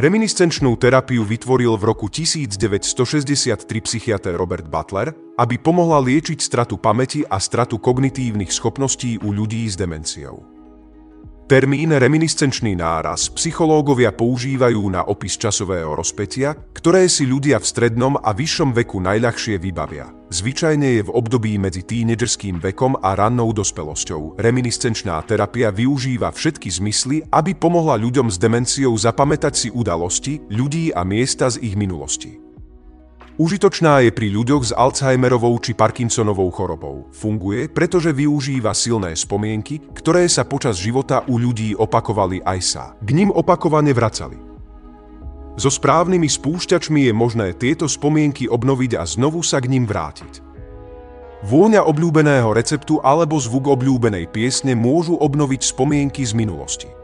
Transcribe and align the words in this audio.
Reminiscenčnú 0.00 0.80
terapiu 0.80 1.28
vytvoril 1.28 1.76
v 1.76 1.92
roku 1.92 2.08
1963 2.08 3.68
psychiatr 3.84 4.32
Robert 4.32 4.64
Butler, 4.64 5.12
aby 5.36 5.60
pomohla 5.60 6.00
liečiť 6.00 6.40
stratu 6.40 6.80
pamäti 6.80 7.20
a 7.28 7.36
stratu 7.36 7.76
kognitívnych 7.76 8.48
schopností 8.48 9.20
u 9.20 9.28
ľudí 9.28 9.68
s 9.68 9.76
demenciou. 9.76 10.59
Termín 11.50 11.90
reminiscenčný 11.90 12.78
náraz 12.78 13.26
psychológovia 13.34 14.14
používajú 14.14 14.86
na 14.86 15.02
opis 15.02 15.34
časového 15.34 15.98
rozpetia, 15.98 16.54
ktoré 16.54 17.10
si 17.10 17.26
ľudia 17.26 17.58
v 17.58 17.66
strednom 17.66 18.14
a 18.22 18.30
vyššom 18.30 18.70
veku 18.70 19.02
najľahšie 19.02 19.58
vybavia. 19.58 20.14
Zvyčajne 20.30 21.02
je 21.02 21.02
v 21.02 21.10
období 21.10 21.58
medzi 21.58 21.82
tínedžerským 21.82 22.62
vekom 22.62 22.94
a 23.02 23.18
rannou 23.18 23.50
dospelosťou. 23.50 24.38
Reminiscenčná 24.38 25.18
terapia 25.26 25.74
využíva 25.74 26.30
všetky 26.30 26.70
zmysly, 26.70 27.26
aby 27.34 27.58
pomohla 27.58 27.98
ľuďom 27.98 28.30
s 28.30 28.38
demenciou 28.38 28.94
zapamätať 28.94 29.54
si 29.58 29.68
udalosti, 29.74 30.38
ľudí 30.54 30.94
a 30.94 31.02
miesta 31.02 31.50
z 31.50 31.66
ich 31.66 31.74
minulosti. 31.74 32.49
Užitočná 33.40 34.04
je 34.04 34.12
pri 34.12 34.28
ľuďoch 34.36 34.68
s 34.68 34.72
Alzheimerovou 34.76 35.56
či 35.64 35.72
Parkinsonovou 35.72 36.52
chorobou. 36.52 37.08
Funguje, 37.08 37.72
pretože 37.72 38.12
využíva 38.12 38.76
silné 38.76 39.16
spomienky, 39.16 39.80
ktoré 39.96 40.28
sa 40.28 40.44
počas 40.44 40.76
života 40.76 41.24
u 41.24 41.40
ľudí 41.40 41.72
opakovali 41.72 42.44
aj 42.44 42.60
sa. 42.60 42.84
K 43.00 43.16
ním 43.16 43.32
opakovane 43.32 43.96
vracali. 43.96 44.36
So 45.56 45.72
správnymi 45.72 46.28
spúšťačmi 46.28 47.08
je 47.08 47.12
možné 47.16 47.56
tieto 47.56 47.88
spomienky 47.88 48.44
obnoviť 48.44 49.00
a 49.00 49.08
znovu 49.08 49.40
sa 49.40 49.56
k 49.64 49.72
ním 49.72 49.88
vrátiť. 49.88 50.44
Vôňa 51.40 51.88
obľúbeného 51.88 52.52
receptu 52.52 53.00
alebo 53.00 53.40
zvuk 53.40 53.72
obľúbenej 53.72 54.28
piesne 54.28 54.76
môžu 54.76 55.16
obnoviť 55.16 55.64
spomienky 55.64 56.28
z 56.28 56.36
minulosti. 56.36 56.99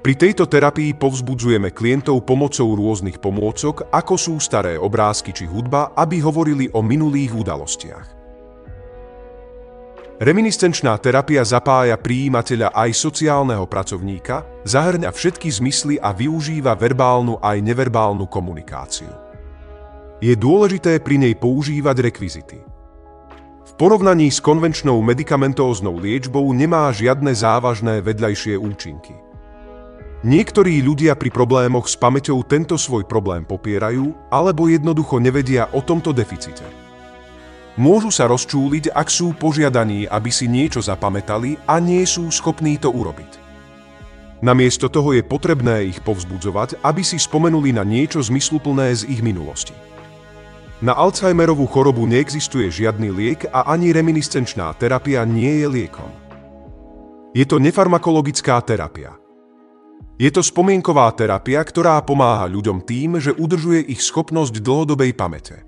Pri 0.00 0.16
tejto 0.16 0.48
terapii 0.48 0.96
povzbudzujeme 0.96 1.76
klientov 1.76 2.24
pomocou 2.24 2.72
rôznych 2.72 3.20
pomôcok, 3.20 3.84
ako 3.92 4.16
sú 4.16 4.40
staré 4.40 4.80
obrázky 4.80 5.28
či 5.36 5.44
hudba, 5.44 5.92
aby 5.92 6.24
hovorili 6.24 6.72
o 6.72 6.80
minulých 6.80 7.36
udalostiach. 7.36 8.08
Reminiscenčná 10.20 10.96
terapia 11.00 11.44
zapája 11.44 12.00
prijímateľa 12.00 12.72
aj 12.72 12.96
sociálneho 12.96 13.68
pracovníka, 13.68 14.64
zahrňa 14.64 15.12
všetky 15.12 15.48
zmysly 15.52 15.96
a 16.00 16.16
využíva 16.16 16.76
verbálnu 16.80 17.36
aj 17.36 17.60
neverbálnu 17.60 18.24
komunikáciu. 18.24 19.12
Je 20.20 20.32
dôležité 20.32 21.00
pri 21.04 21.20
nej 21.20 21.36
používať 21.36 21.96
rekvizity. 22.08 22.58
V 23.68 23.72
porovnaní 23.76 24.32
s 24.32 24.40
konvenčnou 24.40 24.96
medikamentóznou 25.04 25.96
liečbou 26.00 26.44
nemá 26.56 26.88
žiadne 26.88 27.32
závažné 27.36 28.00
vedľajšie 28.00 28.56
účinky. 28.56 29.29
Niektorí 30.20 30.84
ľudia 30.84 31.16
pri 31.16 31.32
problémoch 31.32 31.88
s 31.88 31.96
pamäťou 31.96 32.44
tento 32.44 32.76
svoj 32.76 33.08
problém 33.08 33.40
popierajú 33.40 34.12
alebo 34.28 34.68
jednoducho 34.68 35.16
nevedia 35.16 35.72
o 35.72 35.80
tomto 35.80 36.12
deficite. 36.12 36.68
Môžu 37.80 38.12
sa 38.12 38.28
rozčúliť, 38.28 38.92
ak 38.92 39.08
sú 39.08 39.32
požiadaní, 39.32 40.04
aby 40.04 40.28
si 40.28 40.44
niečo 40.44 40.84
zapamätali 40.84 41.56
a 41.64 41.80
nie 41.80 42.04
sú 42.04 42.28
schopní 42.28 42.76
to 42.76 42.92
urobiť. 42.92 43.40
Namiesto 44.44 44.92
toho 44.92 45.16
je 45.16 45.24
potrebné 45.24 45.88
ich 45.88 46.04
povzbudzovať, 46.04 46.84
aby 46.84 47.00
si 47.00 47.16
spomenuli 47.16 47.72
na 47.72 47.84
niečo 47.84 48.20
zmysluplné 48.20 48.92
z 48.92 49.08
ich 49.08 49.24
minulosti. 49.24 49.72
Na 50.80 50.96
Alzheimerovú 50.96 51.68
chorobu 51.68 52.08
neexistuje 52.08 52.68
žiadny 52.68 53.08
liek 53.12 53.48
a 53.52 53.68
ani 53.68 53.92
reminiscenčná 53.92 54.72
terapia 54.76 55.24
nie 55.28 55.64
je 55.64 55.68
liekom. 55.68 56.08
Je 57.36 57.44
to 57.44 57.60
nefarmakologická 57.60 58.60
terapia. 58.64 59.19
Je 60.20 60.28
to 60.28 60.44
spomienková 60.44 61.08
terapia, 61.16 61.64
ktorá 61.64 61.96
pomáha 62.04 62.44
ľuďom 62.44 62.84
tým, 62.84 63.16
že 63.16 63.32
udržuje 63.32 63.88
ich 63.88 64.04
schopnosť 64.04 64.60
dlhodobej 64.60 65.16
pamäte. 65.16 65.64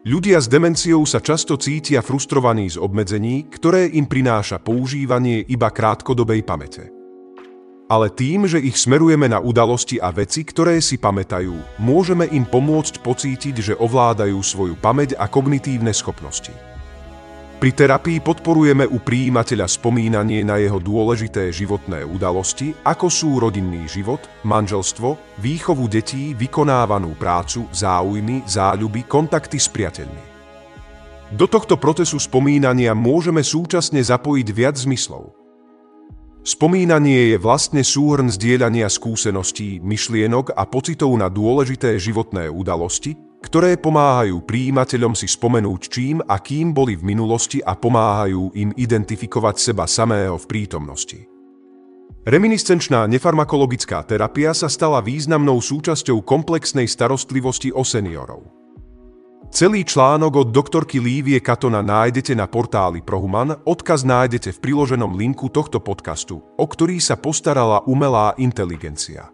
Ľudia 0.00 0.40
s 0.40 0.48
demenciou 0.48 1.04
sa 1.04 1.20
často 1.20 1.60
cítia 1.60 2.00
frustrovaní 2.00 2.72
z 2.72 2.80
obmedzení, 2.80 3.52
ktoré 3.52 3.84
im 3.92 4.08
prináša 4.08 4.56
používanie 4.56 5.44
iba 5.44 5.68
krátkodobej 5.68 6.40
pamäte. 6.40 6.88
Ale 7.92 8.08
tým, 8.08 8.48
že 8.48 8.64
ich 8.64 8.80
smerujeme 8.80 9.28
na 9.28 9.44
udalosti 9.44 10.00
a 10.00 10.08
veci, 10.08 10.40
ktoré 10.40 10.80
si 10.80 10.96
pamätajú, 10.96 11.84
môžeme 11.84 12.32
im 12.32 12.48
pomôcť 12.48 13.04
pocítiť, 13.04 13.54
že 13.60 13.74
ovládajú 13.76 14.40
svoju 14.40 14.78
pamäť 14.80 15.20
a 15.20 15.28
kognitívne 15.28 15.92
schopnosti. 15.92 16.69
Pri 17.60 17.76
terapii 17.76 18.24
podporujeme 18.24 18.88
u 18.88 19.04
príjimateľa 19.04 19.68
spomínanie 19.68 20.40
na 20.40 20.56
jeho 20.56 20.80
dôležité 20.80 21.52
životné 21.52 22.08
udalosti, 22.08 22.72
ako 22.88 23.12
sú 23.12 23.36
rodinný 23.36 23.84
život, 23.84 24.24
manželstvo, 24.48 25.36
výchovu 25.44 25.84
detí, 25.84 26.32
vykonávanú 26.32 27.12
prácu, 27.20 27.68
záujmy, 27.68 28.48
záľuby, 28.48 29.04
kontakty 29.04 29.60
s 29.60 29.68
priateľmi. 29.68 30.24
Do 31.36 31.44
tohto 31.44 31.76
procesu 31.76 32.16
spomínania 32.16 32.96
môžeme 32.96 33.44
súčasne 33.44 34.00
zapojiť 34.00 34.48
viac 34.56 34.80
zmyslov. 34.80 35.36
Spomínanie 36.40 37.36
je 37.36 37.36
vlastne 37.36 37.84
súhrn 37.84 38.32
zdieľania 38.32 38.88
skúseností, 38.88 39.84
myšlienok 39.84 40.56
a 40.56 40.64
pocitov 40.64 41.12
na 41.12 41.28
dôležité 41.28 42.00
životné 42.00 42.48
udalosti, 42.48 43.20
ktoré 43.40 43.80
pomáhajú 43.80 44.44
príjimateľom 44.44 45.16
si 45.16 45.24
spomenúť 45.24 45.80
čím 45.88 46.16
a 46.20 46.36
kým 46.38 46.76
boli 46.76 46.94
v 46.96 47.08
minulosti 47.08 47.58
a 47.64 47.72
pomáhajú 47.72 48.52
im 48.56 48.70
identifikovať 48.76 49.56
seba 49.56 49.88
samého 49.88 50.36
v 50.36 50.46
prítomnosti. 50.46 51.20
Reminiscenčná 52.20 53.08
nefarmakologická 53.08 54.04
terapia 54.04 54.52
sa 54.52 54.68
stala 54.68 55.00
významnou 55.00 55.56
súčasťou 55.56 56.20
komplexnej 56.20 56.84
starostlivosti 56.84 57.72
o 57.72 57.80
seniorov. 57.80 58.44
Celý 59.50 59.82
článok 59.82 60.46
od 60.46 60.48
doktorky 60.54 61.02
Lívie 61.02 61.42
Katona 61.42 61.82
nájdete 61.82 62.38
na 62.38 62.46
portáli 62.46 63.02
Prohuman, 63.02 63.58
odkaz 63.66 64.06
nájdete 64.06 64.54
v 64.54 64.62
priloženom 64.62 65.16
linku 65.18 65.50
tohto 65.50 65.82
podcastu, 65.82 66.38
o 66.38 66.66
ktorý 66.68 67.02
sa 67.02 67.18
postarala 67.18 67.82
umelá 67.88 68.36
inteligencia. 68.38 69.32